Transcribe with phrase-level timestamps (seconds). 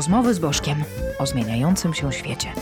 [0.00, 0.84] Rozmowy z Bożkiem
[1.18, 2.52] o zmieniającym się świecie.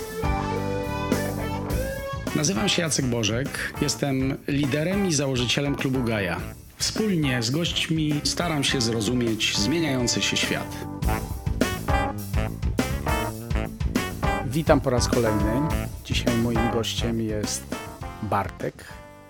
[2.37, 6.41] Nazywam się Jacek Bożek, jestem liderem i założycielem klubu Gaja.
[6.77, 10.77] Wspólnie z gośćmi staram się zrozumieć zmieniający się świat.
[14.47, 15.53] Witam po raz kolejny.
[16.05, 17.77] Dzisiaj moim gościem jest
[18.23, 18.85] Bartek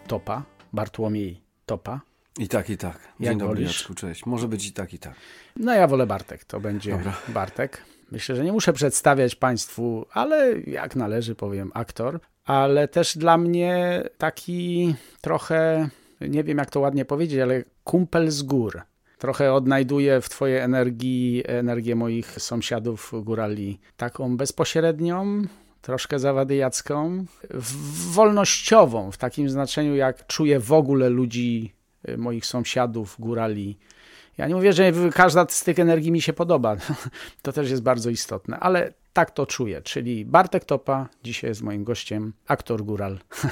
[0.06, 2.00] Topa, Bartłomiej Topa.
[2.38, 2.98] I tak, i tak.
[3.20, 3.78] Dzień Jak dobry, wolisz?
[3.80, 4.26] Jacku, cześć.
[4.26, 5.14] Może być i tak, i tak.
[5.56, 7.16] No ja wolę Bartek, to będzie Dobra.
[7.28, 7.82] Bartek.
[8.10, 14.02] Myślę, że nie muszę przedstawiać Państwu, ale jak należy powiem aktor, ale też dla mnie
[14.18, 15.88] taki trochę,
[16.20, 18.82] nie wiem jak to ładnie powiedzieć, ale kumpel z gór.
[19.18, 25.42] Trochę odnajduję w Twojej energii energię moich sąsiadów górali, taką bezpośrednią,
[25.82, 27.24] troszkę zawadyjacką,
[28.12, 31.72] wolnościową, w takim znaczeniu jak czuję w ogóle ludzi,
[32.08, 33.78] y, moich sąsiadów górali,
[34.38, 36.76] ja nie mówię, że każda z tych energii mi się podoba.
[37.42, 39.82] To też jest bardzo istotne, ale tak to czuję.
[39.82, 43.18] Czyli Bartek Topa dzisiaj jest moim gościem, aktor góral.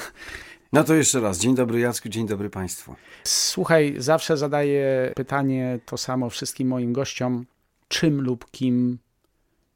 [0.73, 1.39] No to jeszcze raz.
[1.39, 2.95] Dzień dobry, Jacku, dzień dobry Państwu.
[3.25, 7.47] Słuchaj, zawsze zadaję pytanie to samo wszystkim moim gościom.
[7.89, 8.99] Czym lub kim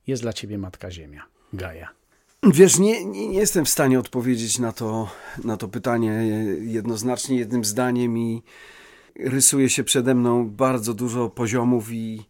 [0.06, 1.88] jest dla ciebie Matka Ziemia, Gaja?
[2.42, 5.10] Wiesz, nie, nie, nie jestem w stanie odpowiedzieć na to,
[5.44, 6.24] na to pytanie
[6.60, 8.42] jednoznacznie jednym zdaniem i
[9.24, 12.22] rysuje się przede mną bardzo dużo poziomów i,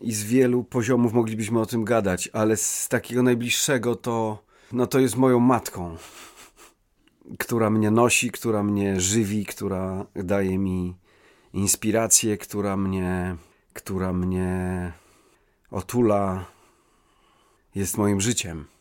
[0.00, 4.98] i z wielu poziomów moglibyśmy o tym gadać, ale z takiego najbliższego to, no to
[4.98, 5.96] jest moją matką,
[7.38, 10.94] która mnie nosi, która mnie żywi, która daje mi
[11.52, 13.36] inspirację, która mnie,
[13.72, 14.92] która mnie
[15.70, 16.44] otula,
[17.74, 18.71] jest moim życiem.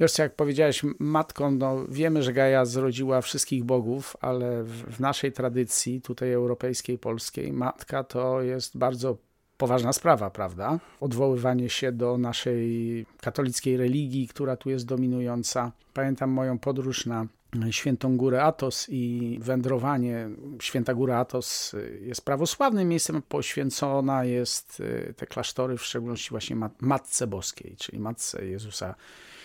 [0.00, 5.32] Wiesz, jak powiedziałeś matką, no wiemy, że Gaja zrodziła wszystkich bogów, ale w, w naszej
[5.32, 9.16] tradycji, tutaj europejskiej, polskiej, matka to jest bardzo
[9.58, 10.78] poważna sprawa, prawda?
[11.00, 15.72] Odwoływanie się do naszej katolickiej religii, która tu jest dominująca.
[15.94, 17.26] Pamiętam moją podróż na
[17.70, 20.28] Świętą Górę Atos i wędrowanie.
[20.60, 26.82] Święta Góra Atos jest prawosławnym miejscem, poświęcona jest y, te klasztory, w szczególności właśnie mat-
[26.82, 28.94] Matce Boskiej, czyli Matce Jezusa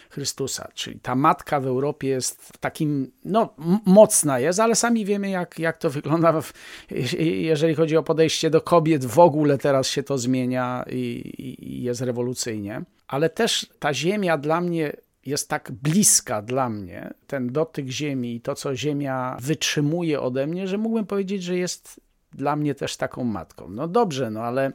[0.10, 0.70] Chrystusa.
[0.74, 3.54] Czyli ta matka w Europie jest takim, no
[3.86, 6.54] mocna jest, ale sami wiemy jak, jak to wygląda, w,
[6.92, 9.06] je- jeżeli chodzi o podejście do kobiet.
[9.06, 12.82] W ogóle teraz się to zmienia i, i jest rewolucyjnie.
[13.08, 14.94] Ale też ta ziemia dla mnie
[15.26, 20.68] jest tak bliska dla mnie, ten dotyk ziemi i to, co ziemia wytrzymuje ode mnie,
[20.68, 22.02] że mógłbym powiedzieć, że jest
[22.34, 23.70] dla mnie też taką matką.
[23.70, 24.72] No dobrze, no ale,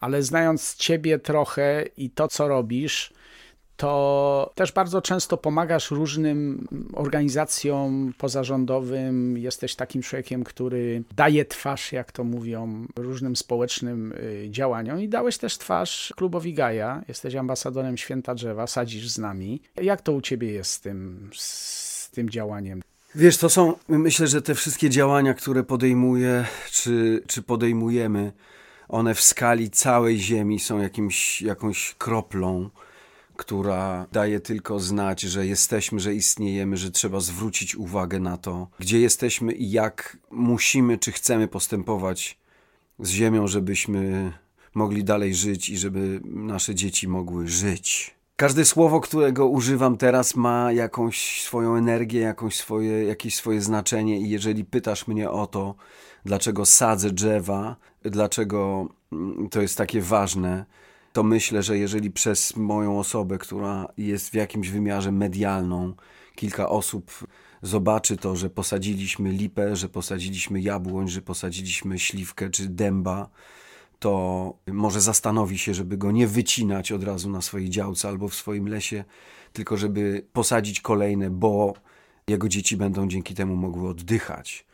[0.00, 3.12] ale znając ciebie trochę i to, co robisz,
[3.80, 9.38] to też bardzo często pomagasz różnym organizacjom pozarządowym.
[9.38, 15.38] Jesteś takim człowiekiem, który daje twarz, jak to mówią, różnym społecznym y, działaniom i dałeś
[15.38, 17.02] też twarz klubowi Gaja.
[17.08, 19.62] Jesteś ambasadorem Święta Drzewa, sadzisz z nami.
[19.82, 22.82] Jak to u ciebie jest z tym, z tym działaniem?
[23.14, 28.32] Wiesz, to są, myślę, że te wszystkie działania, które podejmuję, czy, czy podejmujemy,
[28.88, 32.70] one w skali całej Ziemi są jakimś, jakąś kroplą,
[33.40, 39.00] która daje tylko znać, że jesteśmy, że istniejemy, że trzeba zwrócić uwagę na to, gdzie
[39.00, 42.38] jesteśmy i jak musimy, czy chcemy postępować
[42.98, 44.32] z Ziemią, żebyśmy
[44.74, 48.14] mogli dalej żyć i żeby nasze dzieci mogły żyć.
[48.36, 54.30] Każde słowo, którego używam teraz, ma jakąś swoją energię, jakąś swoje, jakieś swoje znaczenie, i
[54.30, 55.74] jeżeli pytasz mnie o to,
[56.24, 60.64] dlaczego sadzę drzewa, dlaczego mm, to jest takie ważne,
[61.12, 65.94] to myślę, że jeżeli przez moją osobę, która jest w jakimś wymiarze medialną,
[66.34, 67.26] kilka osób
[67.62, 73.30] zobaczy to, że posadziliśmy lipę, że posadziliśmy jabłoń, że posadziliśmy śliwkę czy dęba,
[73.98, 78.34] to może zastanowi się, żeby go nie wycinać od razu na swojej działce albo w
[78.34, 79.04] swoim lesie,
[79.52, 81.74] tylko żeby posadzić kolejne, bo
[82.28, 84.66] jego dzieci będą dzięki temu mogły oddychać.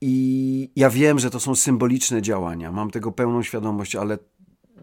[0.00, 4.18] I ja wiem, że to są symboliczne działania, mam tego pełną świadomość, ale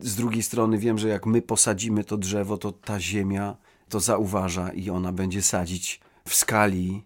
[0.01, 3.57] z drugiej strony wiem, że jak my posadzimy to drzewo, to ta ziemia
[3.89, 7.03] to zauważa i ona będzie sadzić w skali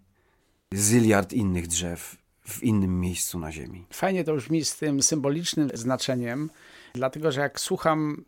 [0.74, 2.16] zyliard innych drzew
[2.48, 3.86] w innym miejscu na ziemi.
[3.94, 6.50] Fajnie to brzmi z tym symbolicznym znaczeniem,
[6.94, 8.26] dlatego że jak słucham,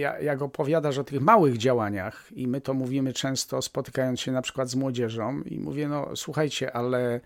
[0.00, 4.42] ja- jak opowiadasz o tych małych działaniach i my to mówimy często spotykając się na
[4.42, 7.20] przykład z młodzieżą i mówię, no słuchajcie, ale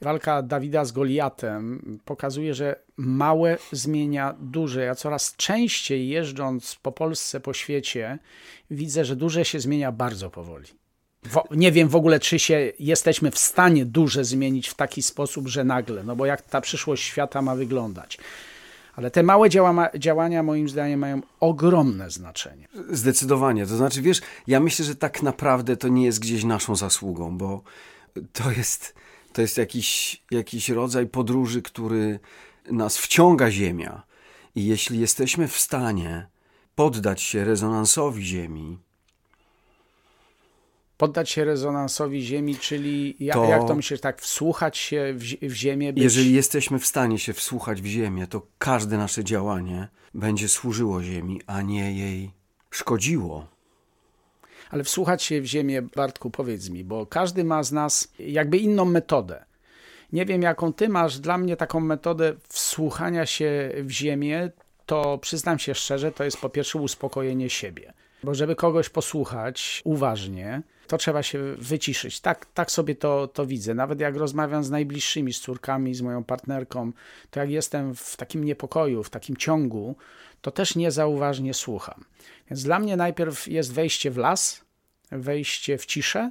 [0.00, 4.84] walka Dawida z Goliatem pokazuje, że małe zmienia duże.
[4.84, 8.18] Ja coraz częściej jeżdżąc po Polsce, po świecie,
[8.70, 10.66] widzę, że duże się zmienia bardzo powoli.
[11.22, 15.48] Wo- nie wiem w ogóle, czy się jesteśmy w stanie duże zmienić w taki sposób,
[15.48, 18.18] że nagle, no bo jak ta przyszłość świata ma wyglądać.
[18.96, 22.68] Ale te małe działa, działania moim zdaniem mają ogromne znaczenie.
[22.90, 23.66] Zdecydowanie.
[23.66, 27.62] To znaczy, wiesz, ja myślę, że tak naprawdę to nie jest gdzieś naszą zasługą, bo
[28.32, 28.94] to jest,
[29.36, 32.20] to jest jakiś, jakiś rodzaj podróży, który
[32.70, 34.02] nas wciąga Ziemia.
[34.54, 36.26] I jeśli jesteśmy w stanie
[36.74, 38.78] poddać się rezonansowi Ziemi,
[40.96, 45.52] poddać się rezonansowi Ziemi, czyli ja, To- jak to myślisz, tak wsłuchać się w, w
[45.52, 45.92] Ziemię?
[45.92, 46.02] Być...
[46.02, 51.40] jeżeli jesteśmy w stanie się wsłuchać w Ziemię, to każde nasze działanie będzie służyło Ziemi,
[51.46, 52.30] a nie jej
[52.70, 53.55] szkodziło.
[54.70, 58.84] Ale wsłuchać się w Ziemię, Bartku, powiedz mi, bo każdy ma z nas jakby inną
[58.84, 59.44] metodę.
[60.12, 61.18] Nie wiem, jaką ty masz.
[61.18, 64.50] Dla mnie taką metodę wsłuchania się w Ziemię,
[64.86, 67.92] to przyznam się szczerze, to jest po pierwsze uspokojenie siebie.
[68.24, 72.20] Bo żeby kogoś posłuchać uważnie, to trzeba się wyciszyć.
[72.20, 73.74] Tak, tak sobie to, to widzę.
[73.74, 76.92] Nawet jak rozmawiam z najbliższymi, z córkami, z moją partnerką,
[77.30, 79.96] to jak jestem w takim niepokoju, w takim ciągu,
[80.46, 82.04] to też niezauważnie słucham.
[82.50, 84.60] Więc dla mnie najpierw jest wejście w las,
[85.10, 86.30] wejście w ciszę,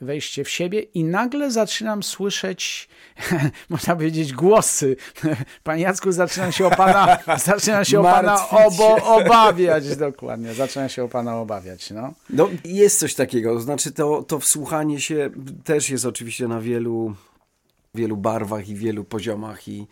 [0.00, 2.88] wejście w siebie i nagle zaczynam słyszeć,
[3.68, 4.96] można powiedzieć, głosy.
[5.64, 11.04] Panie Jacku, zaczynam się o Pana, zaczynam się o pana obo, obawiać, dokładnie, zaczynam się
[11.04, 12.12] o Pana obawiać, no.
[12.30, 13.60] No, jest coś takiego.
[13.60, 15.30] Znaczy, to, to wsłuchanie się
[15.64, 17.14] też jest oczywiście na wielu,
[17.94, 19.86] wielu barwach i wielu poziomach i,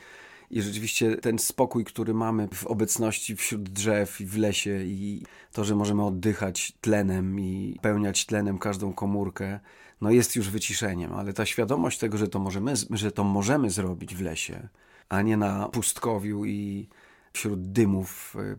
[0.50, 5.64] i rzeczywiście ten spokój, który mamy w obecności wśród drzew i w lesie i to,
[5.64, 9.60] że możemy oddychać tlenem i pełniać tlenem każdą komórkę,
[10.00, 14.14] no jest już wyciszeniem, ale ta świadomość tego, że to możemy, że to możemy zrobić
[14.14, 14.68] w lesie,
[15.08, 16.88] a nie na pustkowiu i
[17.32, 18.56] wśród dymów y,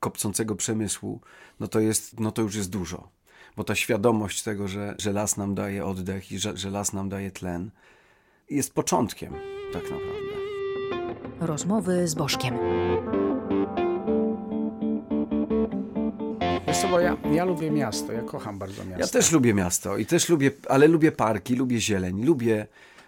[0.00, 1.20] kopcącego przemysłu,
[1.60, 3.08] no to, jest, no to już jest dużo.
[3.56, 7.08] Bo ta świadomość tego, że, że las nam daje oddech i że, że las nam
[7.08, 7.70] daje tlen,
[8.50, 9.32] jest początkiem
[9.72, 10.43] tak naprawdę.
[11.46, 12.54] Rozmowy z Bożkiem.
[16.66, 19.00] Wiesz co, bo ja, ja lubię miasto, ja kocham bardzo miasto.
[19.00, 22.66] Ja też lubię miasto i też lubię, ale lubię parki, lubię zieleń, lubię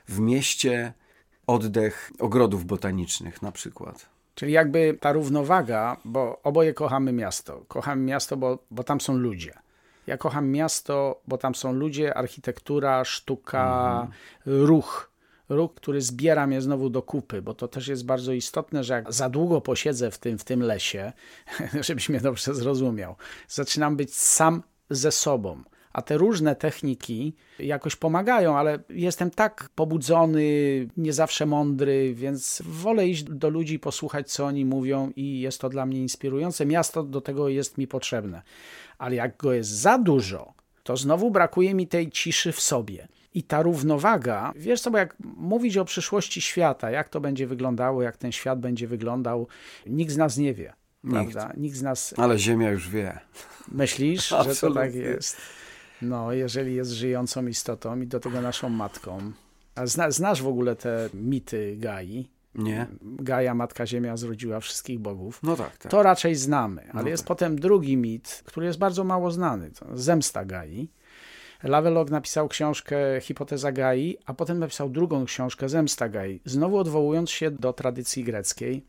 [0.09, 0.93] w mieście
[1.47, 4.07] oddech ogrodów botanicznych na przykład.
[4.35, 7.65] Czyli jakby ta równowaga, bo oboje kochamy miasto.
[7.69, 9.53] Kochamy miasto, bo, bo tam są ludzie.
[10.07, 14.09] Ja kocham miasto, bo tam są ludzie, architektura, sztuka,
[14.47, 15.11] ruch.
[15.49, 19.13] Ruch, który zbiera mnie znowu do kupy, bo to też jest bardzo istotne, że jak
[19.13, 21.13] za długo posiedzę w tym, w tym lesie,
[21.87, 23.17] żebyś mnie dobrze zrozumiał,
[23.49, 25.63] zaczynam być sam ze sobą.
[25.93, 30.43] A te różne techniki jakoś pomagają, ale jestem tak pobudzony,
[30.97, 35.69] nie zawsze mądry, więc wolę iść do ludzi, posłuchać, co oni mówią, i jest to
[35.69, 36.67] dla mnie inspirujące.
[36.67, 38.43] Miasto do tego jest mi potrzebne.
[38.99, 43.09] Ale jak go jest za dużo, to znowu brakuje mi tej ciszy w sobie.
[43.37, 48.03] I ta równowaga, wiesz co, bo jak mówić o przyszłości świata, jak to będzie wyglądało,
[48.03, 49.47] jak ten świat będzie wyglądał,
[49.87, 50.73] nikt z nas nie wie.
[51.05, 51.33] Nikt.
[51.33, 51.53] Prawda?
[51.57, 53.19] Nikt z nas Ale Ziemia już wie.
[53.69, 55.37] Myślisz, że to tak jest?
[56.03, 59.33] No, jeżeli jest żyjącą istotą i do tego naszą matką.
[59.75, 62.31] A zna, znasz w ogóle te mity Gai?
[62.55, 62.87] Nie?
[63.03, 65.41] Gaja, Matka Ziemia, zrodziła wszystkich bogów.
[65.43, 65.91] No tak, tak.
[65.93, 67.29] To raczej znamy, ale No jest tak.
[67.29, 69.71] potem drugi mit, który jest bardzo mało znany.
[69.71, 70.89] To Zemsta Gai.
[71.67, 76.41] Lavelog napisał książkę Hipoteza Gai, a potem napisał drugą książkę Zemsta Gai.
[76.45, 78.85] Znowu odwołując się do tradycji greckiej,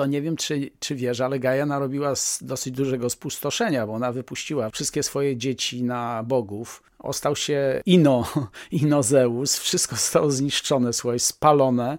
[0.00, 4.70] to nie wiem, czy, czy wiesz, ale Gaja narobiła dosyć dużego spustoszenia, bo ona wypuściła
[4.70, 6.82] wszystkie swoje dzieci na bogów.
[6.98, 8.28] Ostał się Ino,
[8.82, 11.98] Ino Zeus, wszystko zostało zniszczone, słuchaj, spalone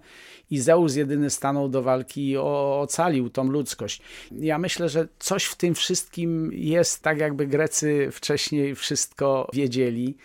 [0.52, 4.02] i Zeus jedyny stanął do walki i ocalił tą ludzkość.
[4.32, 10.18] Ja myślę, że coś w tym wszystkim jest, tak jakby Grecy wcześniej wszystko wiedzieli.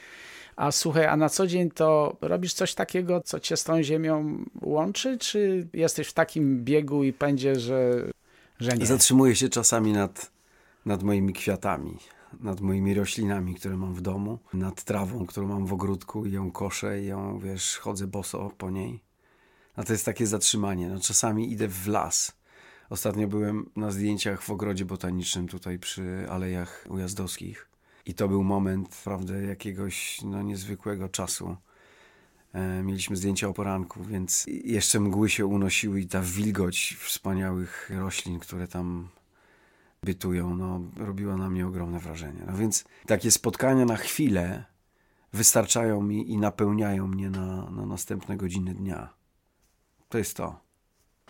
[0.57, 4.45] A słuchaj, a na co dzień to robisz coś takiego, co cię z tą ziemią
[4.63, 8.03] łączy, czy jesteś w takim biegu i pędzie, że,
[8.61, 8.87] że nie?
[8.87, 10.31] Zatrzymuję się czasami nad,
[10.87, 11.99] nad moimi kwiatami,
[12.41, 16.51] nad moimi roślinami, które mam w domu, nad trawą, którą mam w ogródku i ją
[16.51, 19.03] koszę i ją, wiesz, chodzę boso po niej.
[19.77, 20.89] A to jest takie zatrzymanie.
[20.89, 22.37] No, czasami idę w las.
[22.91, 27.76] Ostatnio byłem na zdjęciach w ogrodzie botanicznym tutaj przy Alejach Ujazdowskich
[28.07, 31.57] i to był moment, prawda, jakiegoś no, niezwykłego czasu.
[32.53, 38.39] E, Mieliśmy zdjęcia o poranku, więc jeszcze mgły się unosiły i ta wilgoć wspaniałych roślin,
[38.39, 39.09] które tam
[40.03, 42.43] bytują, no, robiła na mnie ogromne wrażenie.
[42.47, 44.65] No więc takie spotkania na chwilę
[45.33, 49.09] wystarczają mi i napełniają mnie na, na następne godziny dnia.
[50.09, 50.66] To jest to.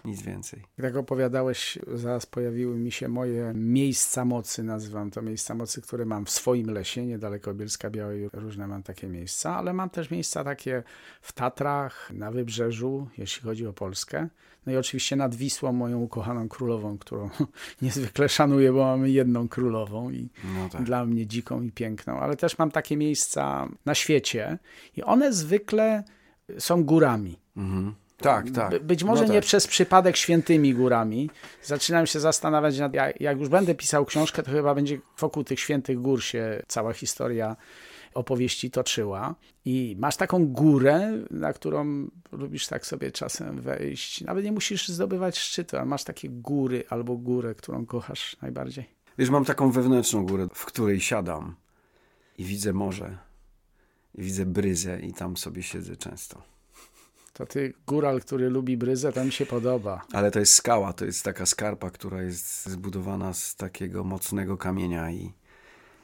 [0.07, 0.63] Nic więcej.
[0.79, 6.25] Jak opowiadałeś, zaraz pojawiły mi się moje miejsca mocy, nazywam to miejsca mocy, które mam
[6.25, 10.83] w swoim lesie, niedaleko Bielska Białej, różne mam takie miejsca, ale mam też miejsca takie
[11.21, 14.29] w Tatrach, na Wybrzeżu, jeśli chodzi o Polskę.
[14.67, 17.31] No i oczywiście nad Wisłą, moją ukochaną królową, którą
[17.83, 20.83] niezwykle szanuję, bo mamy jedną królową i No tak.
[20.83, 24.59] dla mnie dziką i piękną, ale też mam takie miejsca na świecie
[24.97, 26.05] i one zwykle
[26.59, 27.39] są górami.
[27.57, 27.95] Mhm.
[28.17, 28.71] Tak, tak.
[28.71, 29.45] By- Być może No nie tak.
[29.47, 31.31] przez przypadek świętymi górami.
[31.63, 35.61] Zaczynam się zastanawiać, nad, jak, jak już będę pisał książkę, to chyba będzie wokół tych
[35.61, 37.57] świętych gór się cała historia
[38.15, 39.35] opowieści toczyła.
[39.65, 44.21] I masz taką górę, na którą lubisz tak sobie czasem wejść.
[44.21, 48.85] Nawet nie musisz zdobywać szczytu, ale masz takie góry albo górę, którą kochasz najbardziej.
[49.19, 51.55] Wiesz, mam taką wewnętrzną górę, w której siadam
[52.39, 53.19] i widzę morze,
[54.15, 56.43] i widzę bryzę i tam sobie siedzę często.
[57.37, 60.05] To ty, góral, który lubi bryzę, to mi się podoba.
[60.13, 65.11] Ale to jest skała, to jest taka skarpa, która jest zbudowana z takiego mocnego kamienia
[65.11, 65.33] i,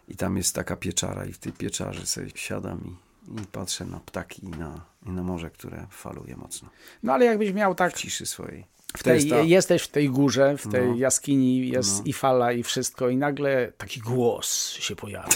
[0.08, 4.00] i tam jest taka pieczara i w tej pieczarze sobie siadam i, i patrzę na
[4.00, 6.68] ptaki i na, i na morze, które faluje mocno
[7.02, 8.64] No ale jakbyś miał tak w ciszy swojej.
[8.96, 10.96] W tej, ta- jesteś w tej górze, w tej No.
[10.96, 12.02] jaskini jest No.
[12.04, 15.28] i fala i wszystko i nagle taki głos się pojawia.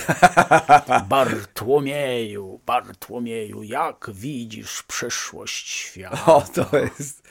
[1.08, 6.26] Bartłomieju, Bartłomieju, jak widzisz przyszłość świata?
[6.26, 6.66] O, to
[6.98, 7.22] jest,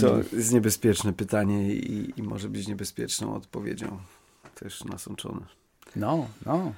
[0.00, 3.98] to jest niebezpieczne pytanie i, i może być niebezpieczną odpowiedzią.
[4.54, 5.40] Też nasączone.
[5.96, 6.72] No, no,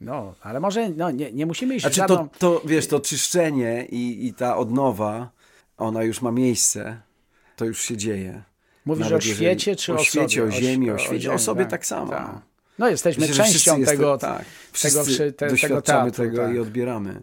[0.00, 2.28] no, ale może no, nie, nie musimy iść Znaczy żadną...
[2.28, 5.30] to, to, wiesz, to czyszczenie i, i ta odnowa,
[5.78, 7.00] ona już ma miejsce,
[7.58, 8.42] to już się dzieje.
[8.84, 11.70] Mówisz nawet o świecie czy o o, świecie, o ziemi, o świecie, o sobie tak,
[11.70, 12.40] tak samo, tak.
[12.78, 12.88] no.
[12.88, 14.44] Jesteśmy Myślę, częścią tego, tak,
[14.82, 16.24] tego, wszy- te, tego doświadczamy teatru.
[16.24, 16.54] tego tak.
[16.54, 17.22] i odbieramy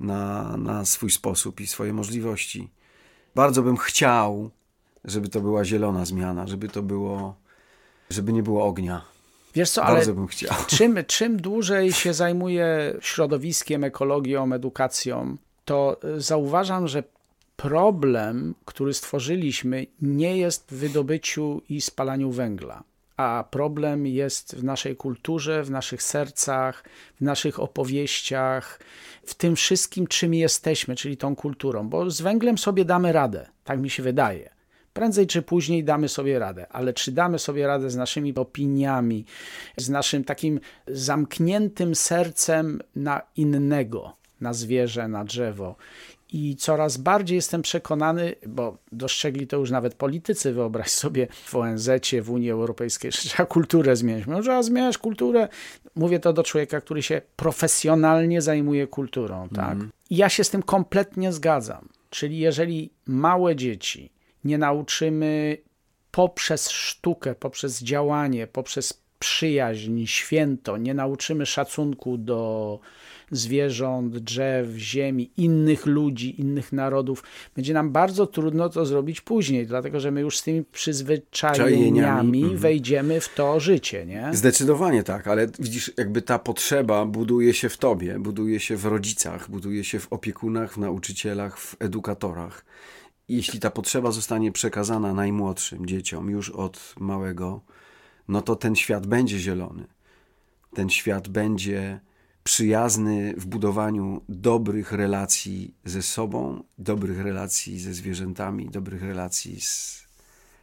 [0.00, 2.70] na, na swój sposób i swoje możliwości.
[3.34, 4.50] Bardzo bym chciał,
[5.04, 7.36] żeby to była zielona zmiana, żeby to było,
[8.10, 9.04] żeby nie było ognia.
[9.54, 10.56] Wiesz co, ale Bardzo bym chciał.
[10.76, 17.02] czym, czym dłużej się zajmuję środowiskiem, ekologią, edukacją, to zauważam, że
[17.56, 22.84] problem, który stworzyliśmy, nie jest w wydobyciu i spalaniu węgla.
[23.16, 26.84] A problem jest w naszej kulturze, w naszych sercach,
[27.16, 28.80] w naszych opowieściach,
[29.26, 31.88] w tym wszystkim, czym jesteśmy, czyli tą kulturą.
[31.88, 34.50] Bo z węglem sobie damy radę, tak mi się wydaje.
[34.92, 39.24] Prędzej czy później damy sobie radę, ale czy damy sobie radę z naszymi opiniami,
[39.76, 45.76] z naszym takim zamkniętym sercem na innego, na zwierzę, na drzewo.
[46.32, 51.90] I coraz bardziej jestem przekonany, bo dostrzegli to już nawet politycy, wyobraź sobie w ONZ,
[52.22, 54.26] w Unii Europejskiej, że trzeba kulturę zmienić.
[54.26, 55.48] No, trzeba zmieniać kulturę.
[55.94, 59.48] Mówię to do człowieka, który się profesjonalnie zajmuje kulturą.
[59.48, 59.78] Tak?
[60.10, 61.88] I ja się z tym kompletnie zgadzam.
[62.10, 64.12] Czyli jeżeli małe dzieci
[64.44, 65.58] nie nauczymy
[66.10, 72.80] poprzez sztukę, poprzez działanie, poprzez przyjaźń, święto, nie nauczymy szacunku do
[73.30, 77.22] zwierząt, drzew, ziemi, innych ludzi, innych narodów,
[77.56, 82.42] będzie nam bardzo trudno to zrobić później, dlatego że my już z tymi przyzwyczajeniami Czajeniami,
[82.42, 82.60] mhm.
[82.60, 84.30] wejdziemy w to życie, nie?
[84.32, 89.50] Zdecydowanie tak, ale widzisz, jakby ta potrzeba buduje się w tobie, buduje się w rodzicach,
[89.50, 92.64] buduje się w opiekunach, w nauczycielach, w edukatorach.
[93.28, 97.60] Jeśli ta potrzeba zostanie przekazana najmłodszym dzieciom już od małego,
[98.28, 99.84] no to ten świat będzie zielony.
[100.74, 102.00] Ten świat będzie
[102.44, 110.02] przyjazny w budowaniu dobrych relacji ze sobą, dobrych relacji ze zwierzętami, dobrych relacji z,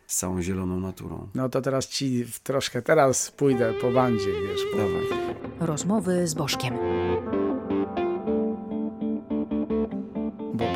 [0.08, 1.30] z całą zieloną naturą.
[1.36, 5.36] No to teraz ci troszkę, teraz pójdę po bandzie, wiesz, bo Dawaj.
[5.60, 6.74] Rozmowy z Bożkiem.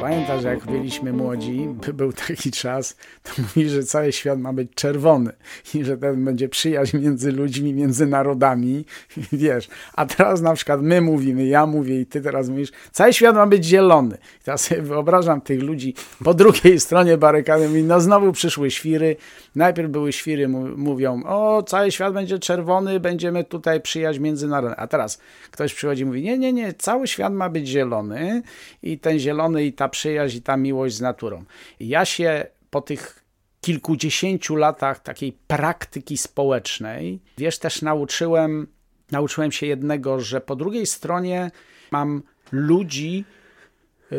[0.03, 4.69] Pamiętasz, jak byliśmy młodzi, by był taki czas, to mówi, że cały świat ma być
[4.75, 5.33] czerwony
[5.74, 8.86] i że ten będzie przyjaźń między ludźmi, między narodami,
[9.31, 9.67] wiesz.
[9.93, 13.48] A teraz na przykład my mówimy, ja mówię i ty teraz mówisz, cały świat ma
[13.48, 14.17] być zielony.
[14.41, 15.93] I teraz sobie wyobrażam tych ludzi
[16.24, 19.15] po drugiej stronie barykady, mówi, no znowu przyszły świry.
[19.55, 24.79] Najpierw były świry, mówią, o, cały świat będzie czerwony, będziemy tutaj przyjaźń między narodami.
[24.79, 25.19] A teraz
[25.51, 28.41] ktoś przychodzi i mówi, nie, nie, nie, cały świat ma być zielony
[28.83, 31.43] i ten zielony i ta przyjaźń i ta miłość z naturą.
[31.79, 33.23] Ja się po tych
[33.62, 38.67] kilkudziesięciu latach takiej praktyki społecznej, wiesz, też nauczyłem,
[39.12, 41.51] nauczyłem się jednego, że po drugiej stronie
[41.91, 43.25] mam ludzi,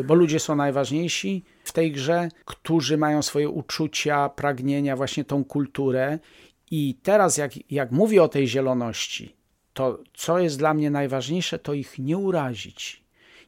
[0.03, 6.19] bo ludzie są najważniejsi w tej grze, którzy mają swoje uczucia, pragnienia, właśnie tą kulturę.
[6.71, 9.35] I teraz, jak, jak mówię o tej zieloności,
[9.73, 13.03] to co jest dla mnie najważniejsze, to ich nie urazić,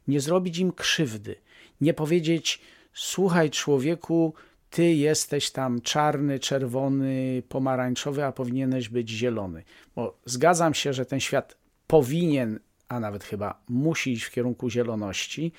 [0.07, 1.35] nie zrobić im krzywdy,
[1.81, 2.61] nie powiedzieć:
[2.93, 4.33] Słuchaj, człowieku,
[4.69, 9.63] ty jesteś tam czarny, czerwony, pomarańczowy, a powinieneś być zielony.
[9.95, 11.57] Bo zgadzam się, że ten świat
[11.87, 15.51] powinien, a nawet chyba musi iść w kierunku zieloności,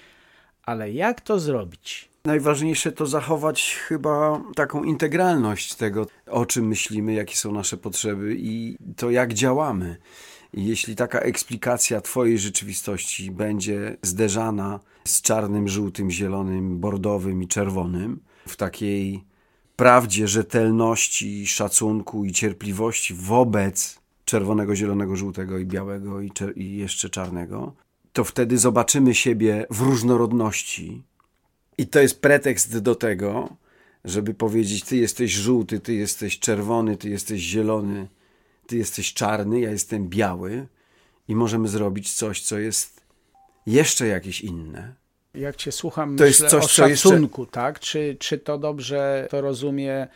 [0.62, 2.08] ale jak to zrobić?
[2.25, 8.76] Najważniejsze to zachować chyba taką integralność tego, o czym myślimy, jakie są nasze potrzeby i
[8.96, 9.96] to, jak działamy.
[10.54, 18.56] Jeśli taka eksplikacja Twojej rzeczywistości będzie zderzana z czarnym, żółtym, zielonym, bordowym i czerwonym, w
[18.56, 19.24] takiej
[19.76, 27.74] prawdzie, rzetelności, szacunku i cierpliwości wobec czerwonego, zielonego, żółtego i białego i, i jeszcze czarnego,
[28.12, 31.02] to wtedy zobaczymy siebie w różnorodności.
[31.78, 33.56] I to jest pretekst do tego,
[34.04, 38.08] żeby powiedzieć: Ty jesteś żółty, ty jesteś czerwony, ty jesteś zielony,
[38.66, 40.66] ty jesteś czarny, ja jestem biały,
[41.28, 42.98] i możemy zrobić coś, co jest
[43.66, 44.94] jeszcze jakieś inne.
[45.34, 47.52] Jak cię słucham, to jest coś, o szacunku, jeszcze...
[47.52, 47.80] tak?
[47.80, 50.08] Czy, czy to dobrze to rozumie,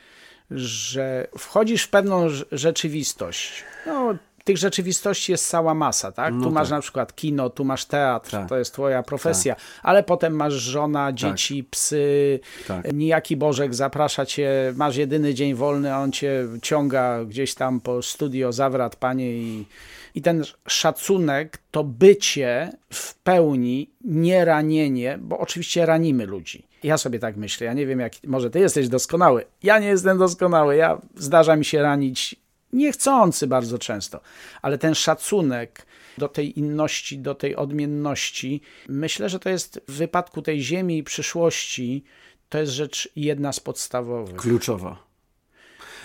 [0.50, 3.64] że wchodzisz w pewną rzeczywistość?
[3.86, 6.34] No, tych rzeczywistości jest cała masa, tak?
[6.34, 6.76] No tu masz tak.
[6.76, 8.48] na przykład kino, tu masz teatr, tak.
[8.48, 9.64] to jest twoja profesja, tak.
[9.82, 11.14] ale potem masz żona, tak.
[11.14, 12.92] dzieci, psy, tak.
[12.92, 18.02] nijaki Bożek zaprasza cię, masz jedyny dzień wolny, a on cię ciąga gdzieś tam po
[18.02, 19.66] studio, zawrat, panie i,
[20.14, 26.66] i ten szacunek, to bycie w pełni, nie ranienie, bo oczywiście ranimy ludzi.
[26.82, 30.18] Ja sobie tak myślę, ja nie wiem, jak, może ty jesteś doskonały, ja nie jestem
[30.18, 32.36] doskonały, ja zdarza mi się ranić
[32.72, 34.20] niechcący bardzo często,
[34.62, 35.86] ale ten szacunek
[36.18, 41.04] do tej inności, do tej odmienności, myślę, że to jest w wypadku tej ziemi i
[41.04, 42.04] przyszłości,
[42.48, 44.36] to jest rzecz jedna z podstawowych.
[44.36, 45.12] Kluczowa.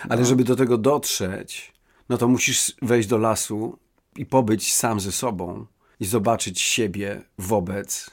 [0.08, 0.26] Ale no.
[0.26, 1.72] żeby do tego dotrzeć,
[2.08, 3.78] no to musisz wejść do lasu
[4.16, 5.66] i pobyć sam ze sobą
[6.00, 8.10] i zobaczyć siebie wobec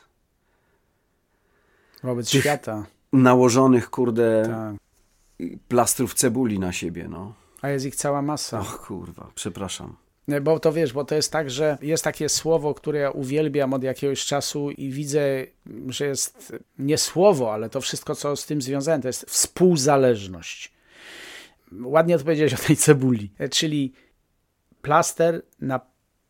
[2.04, 2.86] wobec świata.
[3.14, 5.60] Nałożonych, kurde, tak.
[5.68, 7.34] plastrów cebuli na siebie, no.
[7.62, 8.60] A jest ich cała masa.
[8.60, 9.96] Och kurwa, przepraszam.
[10.42, 13.84] Bo to wiesz, bo to jest tak, że jest takie słowo, które ja uwielbiam od
[13.84, 15.46] jakiegoś czasu i widzę,
[15.88, 20.72] że jest nie słowo, ale to wszystko, co z tym związane, to jest współzależność.
[21.82, 23.32] Ładnie odpowiedziałeś o tej cebuli.
[23.52, 23.94] Czyli
[24.86, 25.80] plaster na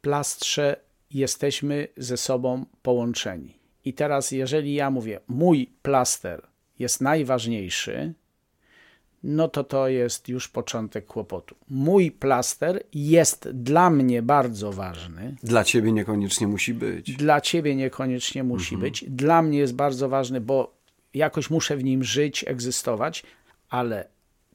[0.01, 0.75] plastrze
[1.12, 3.60] jesteśmy ze sobą połączeni.
[3.86, 6.47] I teraz, jeżeli ja mówię, mój plaster
[6.80, 8.13] jest najważniejszy,
[9.23, 11.56] no to to jest już początek kłopotu.
[11.69, 15.36] Mój plaster jest dla mnie bardzo ważny.
[15.43, 17.15] Dla ciebie niekoniecznie musi być.
[17.15, 18.91] Dla ciebie niekoniecznie musi mhm.
[18.91, 19.06] być.
[19.08, 20.75] Dla mnie jest bardzo ważny, bo
[21.13, 23.23] jakoś muszę w nim żyć, egzystować,
[23.69, 24.08] ale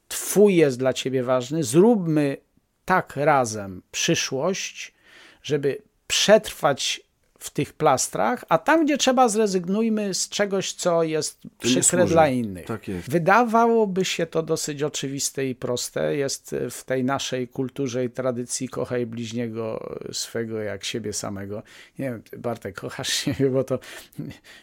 [0.08, 1.64] twój jest dla ciebie ważny.
[1.64, 2.36] Zróbmy
[2.84, 4.94] tak razem przyszłość,
[5.42, 7.00] żeby przetrwać
[7.40, 12.66] w tych plastrach, a tam, gdzie trzeba, zrezygnujmy z czegoś, co jest przykre dla innych.
[12.66, 12.80] Tak.
[13.08, 16.16] Wydawałoby się to dosyć oczywiste i proste.
[16.16, 21.62] Jest w tej naszej kulturze i tradycji kochaj bliźniego swego jak siebie samego.
[21.98, 23.78] Nie wiem, Bartek, kochasz siebie, bo to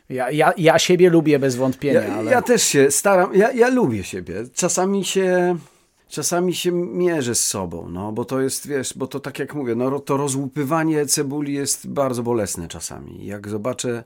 [0.09, 2.03] ja, ja, ja siebie lubię bez wątpienia.
[2.03, 2.31] Ja, ale...
[2.31, 4.43] ja też się staram, ja, ja lubię siebie.
[4.53, 5.57] Czasami się
[6.07, 9.75] czasami się mierzę z sobą, no, bo to jest, wiesz, bo to tak jak mówię,
[9.75, 13.25] no, to rozłupywanie cebuli jest bardzo bolesne czasami.
[13.25, 14.03] Jak zobaczę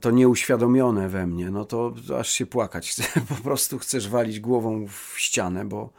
[0.00, 2.96] to nieuświadomione we mnie, no to, aż się płakać.
[3.28, 5.90] Po prostu chcesz walić głową w ścianę, bo,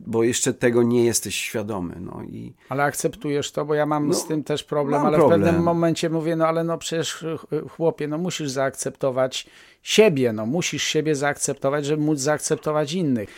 [0.00, 1.96] bo jeszcze tego nie jesteś świadomy.
[2.00, 2.52] No i...
[2.68, 5.40] Ale akceptujesz to, bo ja mam no, z tym też problem, ale problem.
[5.40, 7.24] w pewnym momencie mówię, no ale no przecież
[7.70, 9.46] chłopie, no musisz zaakceptować
[9.82, 13.28] siebie, no musisz siebie zaakceptować, żeby móc zaakceptować innych.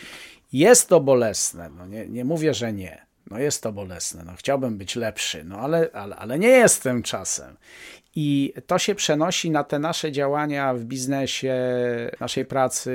[0.55, 3.05] Jest to bolesne, no nie, nie mówię, że nie.
[3.31, 7.57] No jest to bolesne, no chciałbym być lepszy, no ale, ale, ale nie jestem czasem.
[8.15, 11.55] I to się przenosi na te nasze działania w biznesie,
[12.19, 12.93] naszej pracy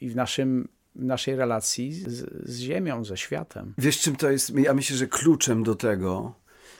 [0.00, 3.74] i w naszym w naszej relacji z, z, ziemią, ze światem.
[3.78, 4.58] Wiesz, czym to jest?
[4.58, 6.34] Ja myślę, że kluczem do tego,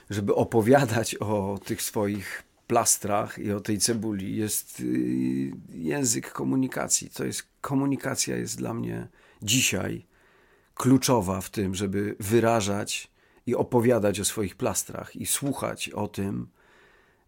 [0.09, 4.83] żeby opowiadać o tych swoich plastrach i o tej cebuli jest y,
[5.69, 7.09] język komunikacji.
[7.09, 9.07] To jest komunikacja jest dla mnie
[9.41, 10.05] dzisiaj
[10.75, 13.11] kluczowa w tym, żeby wyrażać
[13.45, 16.47] i opowiadać o swoich plastrach i słuchać o tym,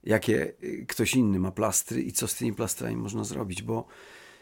[0.04, 0.54] jakie
[0.88, 3.86] ktoś inny ma plastry i co z tymi plastrami można zrobić, bo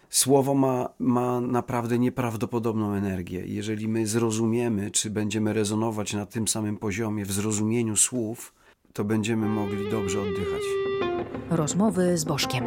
[0.09, 3.43] słowo ma, ma naprawdę nieprawdopodobną energię.
[3.45, 8.53] Jeżeli my zrozumiemy, czy będziemy rezonować na tym samym poziomie w zrozumieniu słów,
[8.93, 10.61] to będziemy mogli dobrze oddychać.
[11.49, 12.63] Rozmowy z Bożkiem.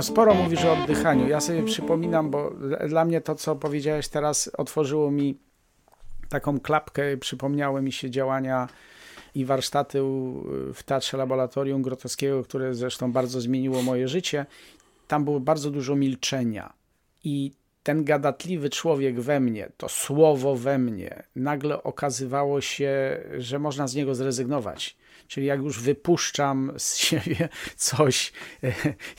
[0.00, 1.28] Sporo mówisz o oddychaniu.
[1.28, 2.50] Ja sobie przypominam, bo
[2.88, 5.38] dla mnie to, co powiedziałeś teraz, otworzyło mi
[6.28, 8.68] taką klapkę, przypomniały mi się działania
[9.34, 9.98] i warsztaty
[10.74, 14.46] w Teatrze Laboratorium Grotowskiego, które zresztą bardzo zmieniło moje życie.
[15.08, 16.72] tam było bardzo dużo milczenia.
[17.24, 17.52] I
[17.82, 23.94] ten gadatliwy człowiek we mnie, to słowo we mnie, nagle okazywało się, że można z
[23.94, 24.96] niego zrezygnować.
[25.28, 28.32] Czyli jak już wypuszczam z siebie coś,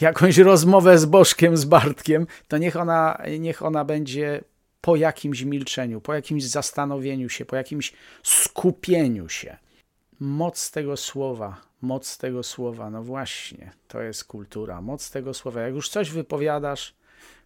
[0.01, 4.41] jakąś rozmowę z Bożkiem, z Bartkiem, to niech ona, niech ona będzie
[4.81, 9.57] po jakimś milczeniu, po jakimś zastanowieniu się, po jakimś skupieniu się.
[10.19, 15.61] Moc tego słowa, moc tego słowa, no właśnie, to jest kultura, moc tego słowa.
[15.61, 16.95] Jak już coś wypowiadasz,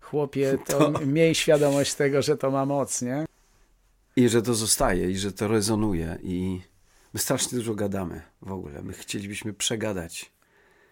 [0.02, 1.06] chłopie, to, to...
[1.06, 3.26] miej świadomość tego, że to ma moc, nie?
[4.16, 6.62] I że to zostaje, i że to rezonuje, i
[7.14, 8.82] my strasznie dużo gadamy w ogóle.
[8.82, 10.32] My chcielibyśmy przegadać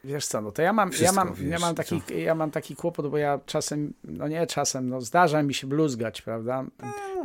[0.04, 2.76] Wiesz co, no to ja mam, ja mam, wiesz, ja mam, taki, ja mam taki
[2.76, 6.66] kłopot, bo ja czasem, no nie czasem, no zdarza mi się bluzgać, prawda?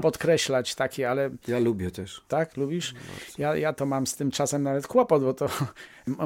[0.03, 1.31] Podkreślać takie, ale...
[1.49, 2.25] Ja lubię też.
[2.29, 2.57] Tak?
[2.57, 2.95] Lubisz?
[3.39, 5.49] Ja, ja to mam z tym czasem nawet kłopot, bo to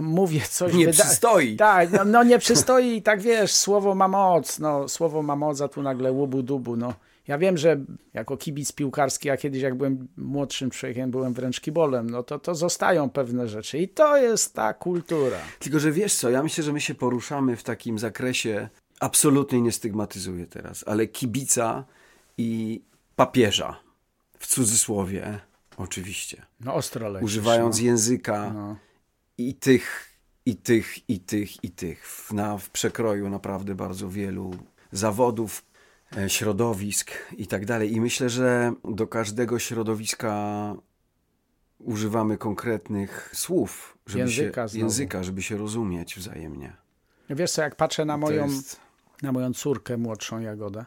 [0.03, 0.75] mówię coś...
[0.75, 1.05] Nie wyda...
[1.05, 1.57] przystoi.
[1.57, 5.61] Tak, no, no nie przystoi i tak wiesz, słowo ma moc, no słowo ma moc,
[5.61, 6.95] a tu nagle łubu dubu, no.
[7.29, 7.85] Ja wiem, że
[8.15, 12.55] jako kibic piłkarski, a kiedyś jak byłem młodszym człowiekiem, byłem wręcz kibolem, no to, to
[12.55, 15.39] zostają pewne rzeczy i to jest ta kultura.
[15.59, 18.69] Tylko, że wiesz co, ja myślę, że my się poruszamy w takim zakresie,
[19.01, 21.85] absolutnie nie stygmatyzuję teraz, ale kibica
[22.39, 22.83] i
[23.17, 23.81] papieża,
[24.39, 25.41] w cudzysłowie
[25.77, 26.47] oczywiście.
[26.61, 27.85] No ostro lecisz, Używając no.
[27.85, 28.77] języka no.
[29.39, 30.13] i tych,
[30.47, 32.07] i tych, i tych, i tych.
[32.07, 34.55] W, na, w przekroju naprawdę bardzo wielu
[34.93, 35.63] zawodów,
[36.29, 37.93] środowisk i tak dalej.
[37.93, 40.75] I myślę, że do każdego środowiska
[41.79, 46.77] używamy konkretnych słów, żeby języka, się, języka żeby się rozumieć wzajemnie.
[47.31, 48.81] Wiesz co, jak patrzę na moją, jest...
[49.23, 50.85] na moją córkę młodszą Jagodę,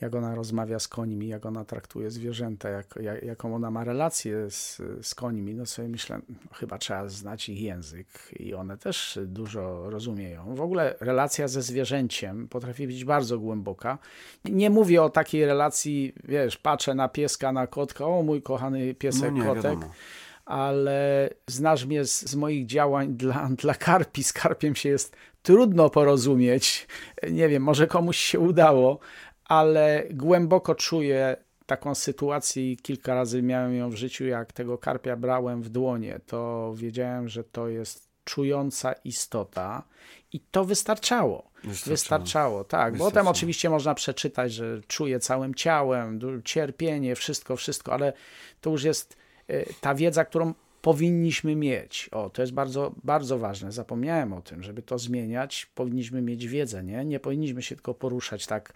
[0.00, 4.50] jak ona rozmawia z końmi, jak ona traktuje zwierzęta, jak, jak, jaką ona ma relację
[4.50, 8.06] z, z końmi, no sobie myślę, no, chyba trzeba znać ich język
[8.40, 10.54] i one też dużo rozumieją.
[10.54, 13.98] W ogóle relacja ze zwierzęciem potrafi być bardzo głęboka.
[14.44, 19.32] Nie mówię o takiej relacji, wiesz, patrzę na pieska, na kotka, o mój kochany piesek,
[19.32, 19.62] no nie, kotek.
[19.62, 19.90] Wiadomo
[20.44, 24.24] ale znasz mnie z, z, moich działań dla, dla karpi.
[24.24, 26.86] Z karpiem się jest trudno porozumieć.
[27.30, 28.98] Nie wiem, może komuś się udało,
[29.44, 35.16] ale głęboko czuję taką sytuację i kilka razy miałem ją w życiu, jak tego karpia
[35.16, 39.82] brałem w dłonie, to wiedziałem, że to jest czująca istota
[40.32, 41.50] i to wystarczało.
[41.54, 42.92] Wystarczało, wystarczało tak.
[42.92, 43.10] Wystarczało.
[43.10, 48.12] Potem oczywiście można przeczytać, że czuje całym ciałem, cierpienie, wszystko, wszystko, ale
[48.60, 49.16] to już jest
[49.48, 50.54] e, ta wiedza, którą
[50.84, 52.08] powinniśmy mieć.
[52.12, 53.72] O, to jest bardzo, bardzo ważne.
[53.72, 57.04] Zapomniałem o tym, żeby to zmieniać, powinniśmy mieć wiedzę, nie?
[57.04, 58.72] Nie powinniśmy się tylko poruszać tak,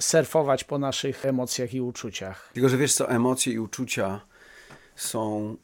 [0.00, 2.50] surfować po naszych emocjach i uczuciach.
[2.54, 4.20] Tylko, że wiesz co, emocje i uczucia
[4.96, 5.56] są,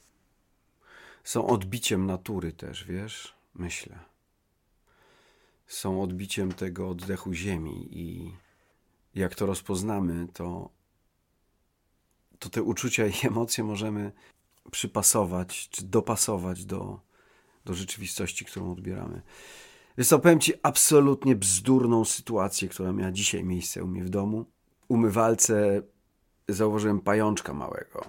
[1.24, 3.34] są odbiciem natury też, wiesz?
[3.54, 3.98] Myślę.
[5.66, 8.32] Są odbiciem tego oddechu ziemi i
[9.14, 10.70] jak to rozpoznamy, to,
[12.38, 14.12] to te uczucia i emocje możemy
[14.70, 17.00] przypasować czy dopasować do,
[17.64, 19.22] do rzeczywistości, którą odbieramy.
[19.98, 24.44] Więc to powiem Ci absolutnie bzdurną sytuację, która miała dzisiaj miejsce u mnie w domu.
[24.88, 25.82] Umywalce
[26.48, 28.04] zauważyłem pajączka małego.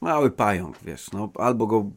[0.00, 1.90] Mały pająk, wiesz, no albo go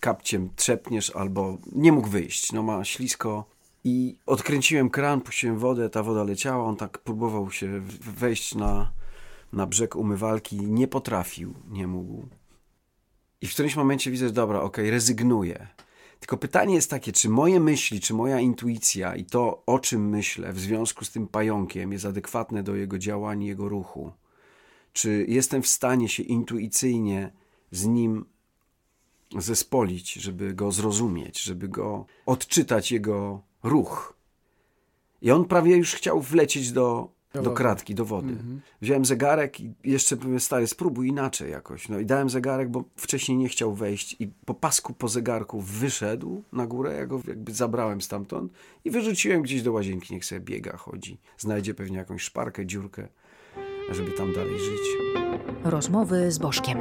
[0.00, 3.44] kapciem trzepniesz, albo nie mógł wyjść, no ma ślisko.
[3.84, 8.92] I odkręciłem kran, puściłem wodę, ta woda leciała, on tak próbował się wejść na,
[9.52, 12.28] na brzeg umywalki, nie potrafił, nie mógł.
[13.40, 15.68] I w którymś momencie widzę, że dobra, okay, rezygnuję.
[16.20, 20.52] Tylko pytanie jest takie, czy moje myśli, czy moja intuicja i to, o czym myślę
[20.52, 24.12] w związku z tym pająkiem, jest adekwatne do jego działań jego ruchu?
[24.92, 27.32] Czy jestem w stanie się intuicyjnie
[27.70, 28.24] z nim
[29.38, 34.16] zespolić, żeby go zrozumieć, żeby go odczytać jego ruch?
[35.22, 38.32] I on prawie już chciał wlecieć do do, do kratki, do wody.
[38.32, 38.60] Mhm.
[38.80, 41.88] Wziąłem zegarek i jeszcze powiem, stary, spróbuj inaczej jakoś.
[41.88, 46.42] No i dałem zegarek, bo wcześniej nie chciał wejść i po pasku po zegarku wyszedł
[46.52, 48.52] na górę, ja go jakby zabrałem stamtąd
[48.84, 51.18] i wyrzuciłem gdzieś do łazienki, niech sobie biega, chodzi.
[51.38, 53.08] Znajdzie pewnie jakąś szparkę, dziurkę,
[53.90, 54.80] żeby tam dalej żyć.
[55.64, 56.78] Rozmowy z Bożkiem.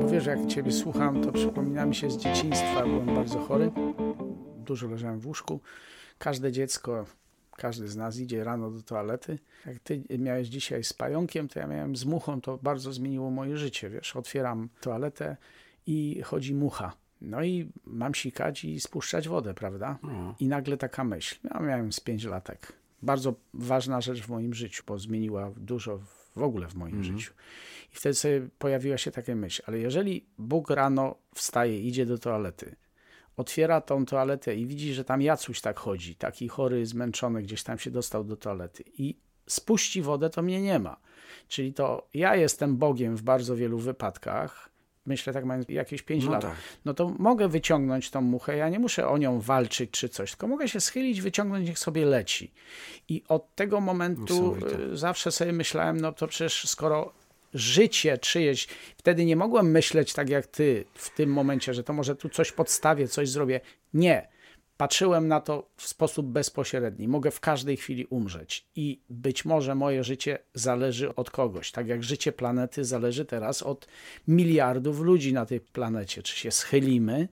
[0.00, 2.82] Mówię, że jak ciebie słucham, to przypomina mi się z dzieciństwa.
[2.82, 3.70] Byłem bardzo chory,
[4.56, 5.60] dużo leżałem w łóżku.
[6.18, 7.04] Każde dziecko
[7.60, 9.38] każdy z nas idzie rano do toalety.
[9.66, 13.56] Jak ty miałeś dzisiaj z pająkiem, to ja miałem z muchą, to bardzo zmieniło moje
[13.56, 14.16] życie, wiesz.
[14.16, 15.36] Otwieram toaletę
[15.86, 16.92] i chodzi mucha.
[17.20, 19.98] No i mam sikać i spuszczać wodę, prawda?
[20.02, 20.34] No.
[20.40, 21.38] I nagle taka myśl.
[21.54, 22.72] Ja miałem z pięć latek.
[23.02, 26.00] Bardzo ważna rzecz w moim życiu, bo zmieniła dużo
[26.36, 27.18] w ogóle w moim mhm.
[27.18, 27.32] życiu.
[27.92, 32.76] I wtedy sobie pojawiła się taka myśl, ale jeżeli Bóg rano wstaje, idzie do toalety,
[33.36, 37.78] otwiera tą toaletę i widzi, że tam Jacuś tak chodzi, taki chory, zmęczony, gdzieś tam
[37.78, 39.16] się dostał do toalety i
[39.46, 40.96] spuści wodę, to mnie nie ma.
[41.48, 44.70] Czyli to ja jestem Bogiem w bardzo wielu wypadkach,
[45.06, 46.54] myślę tak mając jakieś 5 No lat, tak.
[46.84, 50.48] no to mogę wyciągnąć tą muchę, ja nie muszę o nią walczyć czy coś, tylko
[50.48, 52.52] mogę się schylić, wyciągnąć, niech sobie leci.
[53.08, 54.56] I od tego momentu
[54.92, 57.12] zawsze sobie myślałem, no to przecież skoro
[57.54, 62.16] życie czyjeś, wtedy nie mogłem myśleć tak jak ty w tym momencie, że to może
[62.16, 63.60] tu coś podstawię, coś zrobię.
[63.94, 64.28] Nie.
[64.76, 67.08] Patrzyłem na to w sposób bezpośredni.
[67.08, 71.72] Mogę w każdej chwili umrzeć i być może moje życie zależy od kogoś.
[71.72, 73.86] Tak jak życie planety zależy teraz od
[74.28, 76.22] miliardów ludzi na tej planecie.
[76.22, 77.28] Czy się schylimy,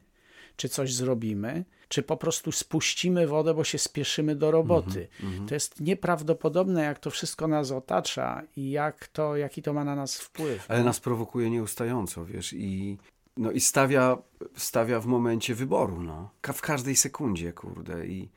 [0.57, 5.09] czy coś zrobimy, czy po prostu spuścimy wodę, bo się spieszymy do roboty.
[5.48, 9.94] To jest nieprawdopodobne, jak to wszystko nas otacza i jak to, jaki to ma na
[9.94, 10.70] nas wpływ.
[10.70, 12.98] Ale nas prowokuje nieustająco, wiesz, i,
[13.37, 14.18] no, i stawia,
[14.57, 16.31] stawia w momencie wyboru, no.
[16.42, 18.07] W każdej sekundzie, kurde.
[18.07, 18.29] I,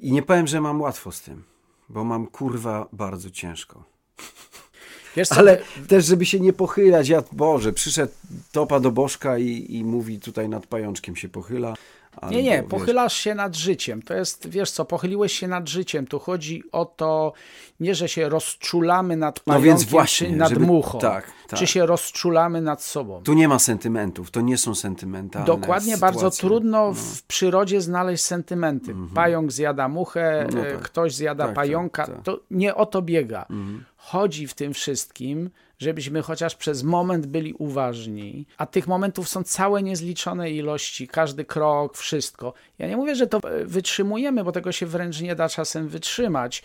[0.00, 1.44] I nie powiem, że mam łatwo z tym,
[1.88, 3.84] bo mam kurwa bardzo ciężko.
[5.16, 8.12] Wiesz Ale też, żeby się nie pochylać, ja, Boże, przyszedł
[8.52, 11.74] topa do bożka i, i mówi tutaj nad pajączkiem się pochyla.
[12.16, 14.02] Albo, Nie, nie, wiesz, pochylasz się nad życiem.
[14.02, 16.06] To jest, wiesz co, pochyliłeś się nad życiem.
[16.06, 17.32] Tu chodzi o to,
[17.80, 21.58] nie, że się rozczulamy nad No pająkiem, więc właśnie, czy nad żeby- muchą, tak, tak.
[21.58, 23.22] czy się rozczulamy nad sobą.
[23.22, 26.40] Tu nie ma sentymentów, to nie są sentymentalne Dokładnie, bardzo sytuacje.
[26.48, 28.94] trudno w przyrodzie znaleźć sentymenty.
[29.14, 30.54] Pająk zjada muchę, Mhm.
[30.64, 30.82] No e, tak.
[30.82, 32.06] ktoś zjada Tak, tak, pająka.
[32.06, 32.22] tak.
[32.22, 33.46] To nie o to biega.
[33.50, 33.84] Mhm.
[34.00, 39.82] Chodzi w tym wszystkim, żebyśmy chociaż przez moment byli uważni, a tych momentów są całe
[39.82, 42.54] niezliczone ilości, każdy krok, wszystko.
[42.78, 46.62] Ja nie mówię, że to e, wytrzymujemy, bo tego się wręcz nie da czasem wytrzymać,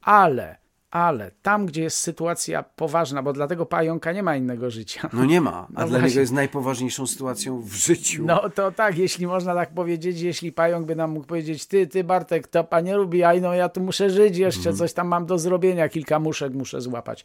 [0.00, 0.56] ale,
[0.90, 5.10] ale tam, gdzie jest sytuacja poważna, bo dla tego pająka nie ma innego życia.
[5.12, 6.08] No nie ma, a No dla właśnie.
[6.08, 8.24] niego jest najpoważniejszą sytuacją w życiu.
[8.26, 12.04] No to tak, jeśli można tak powiedzieć, jeśli pająk by nam mógł powiedzieć, ty, ty
[12.04, 14.76] Bartek, to pan nie lubi, a no ja tu muszę żyć jeszcze, Mhm.
[14.76, 17.24] coś tam mam do zrobienia, kilka muszek muszę złapać.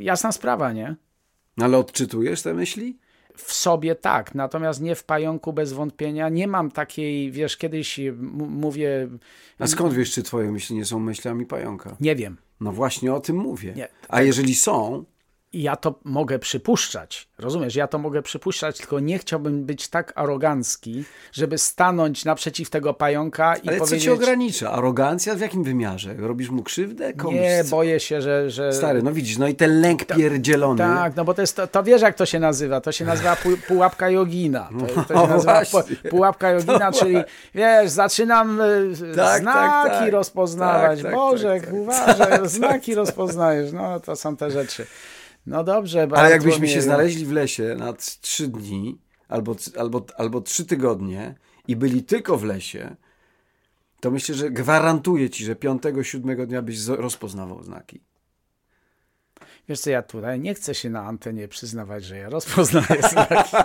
[0.00, 0.96] Jasna sprawa, nie?
[1.56, 2.98] No Ale odczytujesz te myśli?
[3.36, 6.28] W sobie tak, natomiast nie w pająku bez wątpienia.
[6.28, 8.00] Nie mam takiej, wiesz, kiedyś
[8.48, 9.08] mówię,
[9.58, 11.96] A skąd wiesz, czy twoje myśli nie są myślami pająka?
[12.00, 13.72] nie wiem, No właśnie o tym mówię.
[13.76, 15.04] Nie, A jeżeli są,
[15.52, 17.28] ja to mogę przypuszczać.
[17.38, 17.74] Rozumiesz?
[17.74, 23.56] Ja to mogę przypuszczać, tylko nie chciałbym być tak arogancki, żeby stanąć naprzeciw tego pająka
[23.56, 24.00] i ale powiedzieć...
[24.00, 24.72] co cię ogranicza?
[24.72, 26.14] Arogancja w jakim wymiarze?
[26.14, 27.12] Robisz mu krzywdę?
[27.12, 27.34] Komuś?
[27.34, 27.70] Nie, Co?
[27.70, 28.50] boję się, że...
[28.50, 28.72] że...
[28.72, 30.78] Stary, no widzisz, no i ten lęk pierdzielony.
[30.78, 33.36] Tak, no bo to jest, to, to wiesz jak to się nazywa, to się nazywa
[33.36, 34.68] pu, pułapka jogina.
[34.94, 37.16] To, to się nazywa pu, pułapka jogina, czyli
[37.54, 40.12] wiesz, zaczynam y, Tak, znaki tak, tak.
[40.12, 41.02] rozpoznawać.
[41.02, 41.74] Tak, tak, Boże, tak, tak.
[41.74, 43.72] uważaj, znaki rozpoznajesz.
[43.72, 44.86] No to są te rzeczy.
[45.48, 50.64] No dobrze, Ale jakbyśmy się znaleźli w lesie na trzy dni albo, albo, albo trzy
[50.64, 51.34] tygodnie
[51.68, 52.96] i byli tylko w lesie,
[54.00, 58.00] to myślę, że gwarantuję ci, że piątego, siódmego dnia byś rozpoznawał znaki.
[59.68, 63.56] Wiesz co, ja tutaj nie chcę się na antenie przyznawać, że ja rozpoznaję znaki.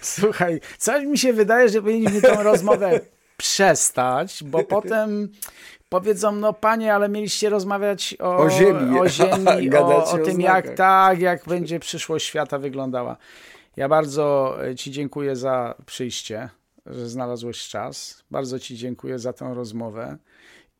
[0.00, 3.00] Słuchaj, coś mi się wydaje, że powinniśmy tę rozmowę
[3.36, 5.28] przestać, bo potem
[5.90, 9.00] powiedzą, no panie, ale mieliście rozmawiać o, O ziemi.
[9.00, 13.16] o, ziemi, o, o tym, jak tak, jak będzie przyszłość świata wyglądała.
[13.76, 16.48] Ja bardzo e, ci dziękuję za przyjście,
[16.86, 18.24] że znalazłeś czas.
[18.30, 20.16] Bardzo ci dziękuję za tę rozmowę.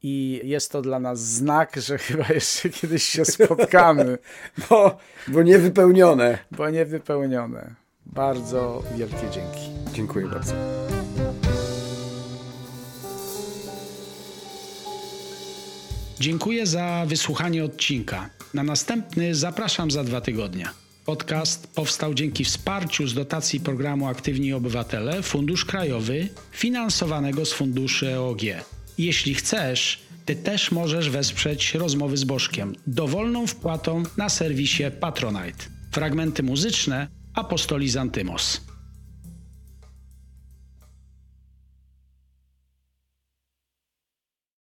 [0.03, 4.19] I jest to dla nas znak, że chyba jeszcze kiedyś się spotkamy,
[4.71, 4.97] Bo,
[5.29, 6.39] bo niewypełnione.
[6.51, 7.75] bo niewypełnione.
[8.07, 9.71] Bardzo wielkie dzięki.
[9.93, 10.80] Dziękuję bardzo.
[16.21, 18.31] Dziękuję za wysłuchanie odcinka.
[18.55, 20.69] Na następny zapraszam za dwa tygodnie.
[21.05, 28.41] Podcast powstał dzięki wsparciu z dotacji programu Aktywni Obywatele Fundusz Krajowy finansowanego z funduszy EOG.
[28.99, 35.65] Jeśli chcesz, ty też możesz wesprzeć rozmowy z Bożkiem dowolną wpłatą na serwisie Patronite.
[35.93, 38.61] Fragmenty muzyczne Apostoli Zantymos.